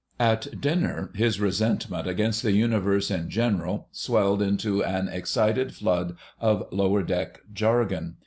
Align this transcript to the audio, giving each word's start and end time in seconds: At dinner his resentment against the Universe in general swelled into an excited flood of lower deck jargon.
At 0.19 0.59
dinner 0.59 1.11
his 1.13 1.39
resentment 1.39 2.07
against 2.07 2.41
the 2.41 2.53
Universe 2.53 3.11
in 3.11 3.29
general 3.29 3.87
swelled 3.91 4.41
into 4.41 4.83
an 4.83 5.07
excited 5.07 5.75
flood 5.75 6.17
of 6.39 6.65
lower 6.73 7.03
deck 7.03 7.41
jargon. 7.53 8.15